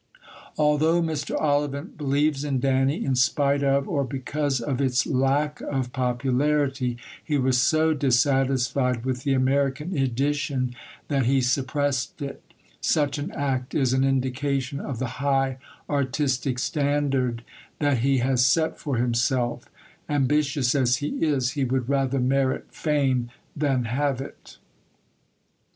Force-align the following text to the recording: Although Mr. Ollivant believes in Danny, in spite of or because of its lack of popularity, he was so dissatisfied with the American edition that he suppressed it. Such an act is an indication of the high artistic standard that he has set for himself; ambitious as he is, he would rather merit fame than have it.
Although 0.57 1.03
Mr. 1.03 1.39
Ollivant 1.39 1.95
believes 1.95 2.43
in 2.43 2.59
Danny, 2.59 3.05
in 3.05 3.13
spite 3.13 3.61
of 3.61 3.87
or 3.87 4.03
because 4.03 4.59
of 4.59 4.81
its 4.81 5.05
lack 5.05 5.61
of 5.61 5.93
popularity, 5.93 6.97
he 7.23 7.37
was 7.37 7.61
so 7.61 7.93
dissatisfied 7.93 9.05
with 9.05 9.21
the 9.21 9.35
American 9.35 9.95
edition 9.95 10.73
that 11.07 11.27
he 11.27 11.39
suppressed 11.39 12.19
it. 12.19 12.41
Such 12.81 13.19
an 13.19 13.29
act 13.33 13.75
is 13.75 13.93
an 13.93 14.03
indication 14.03 14.79
of 14.79 14.97
the 14.97 15.05
high 15.21 15.59
artistic 15.87 16.57
standard 16.57 17.43
that 17.77 17.99
he 17.99 18.17
has 18.25 18.43
set 18.43 18.79
for 18.79 18.97
himself; 18.97 19.69
ambitious 20.09 20.73
as 20.73 20.95
he 20.95 21.09
is, 21.23 21.51
he 21.51 21.63
would 21.63 21.87
rather 21.87 22.19
merit 22.19 22.65
fame 22.71 23.29
than 23.55 23.83
have 23.85 24.19
it. 24.19 24.57